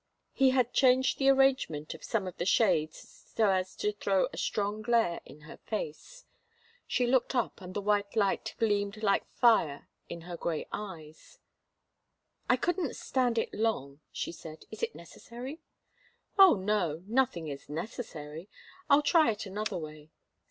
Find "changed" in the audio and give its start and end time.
0.73-1.19